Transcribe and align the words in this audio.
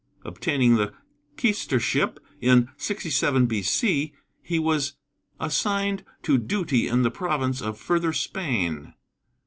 Obtaining 0.25 0.77
the 0.77 0.93
quæstorship 1.37 2.17
in 2.39 2.69
67 2.75 3.45
B.C., 3.45 4.13
he 4.41 4.57
was 4.57 4.95
assigned 5.39 6.03
to 6.23 6.39
duty 6.39 6.87
in 6.87 7.03
the 7.03 7.11
province 7.11 7.61
of 7.61 7.77
Further 7.77 8.11
Spain. 8.11 8.95